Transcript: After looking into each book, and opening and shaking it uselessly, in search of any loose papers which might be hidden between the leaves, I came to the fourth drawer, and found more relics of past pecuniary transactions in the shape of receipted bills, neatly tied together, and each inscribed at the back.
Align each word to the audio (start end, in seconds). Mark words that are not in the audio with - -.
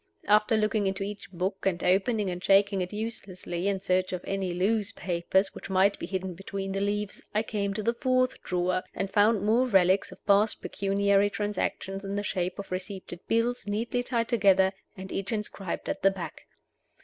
After 0.27 0.57
looking 0.57 0.87
into 0.87 1.03
each 1.03 1.29
book, 1.31 1.63
and 1.63 1.83
opening 1.83 2.31
and 2.31 2.43
shaking 2.43 2.81
it 2.81 2.91
uselessly, 2.91 3.67
in 3.67 3.79
search 3.81 4.11
of 4.13 4.25
any 4.25 4.51
loose 4.51 4.91
papers 4.93 5.53
which 5.53 5.69
might 5.69 5.99
be 5.99 6.07
hidden 6.07 6.33
between 6.33 6.71
the 6.71 6.81
leaves, 6.81 7.21
I 7.35 7.43
came 7.43 7.75
to 7.75 7.83
the 7.83 7.93
fourth 7.93 8.41
drawer, 8.41 8.81
and 8.95 9.11
found 9.11 9.43
more 9.43 9.67
relics 9.67 10.11
of 10.11 10.25
past 10.25 10.59
pecuniary 10.63 11.29
transactions 11.29 12.03
in 12.03 12.15
the 12.15 12.23
shape 12.23 12.57
of 12.57 12.71
receipted 12.71 13.19
bills, 13.27 13.67
neatly 13.67 14.01
tied 14.01 14.27
together, 14.27 14.73
and 14.97 15.11
each 15.11 15.31
inscribed 15.31 15.87
at 15.87 16.01
the 16.01 16.09
back. 16.09 16.47